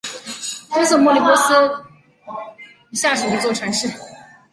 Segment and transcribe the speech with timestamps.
[0.73, 3.87] 东瑟莫波利斯下属的一座城市。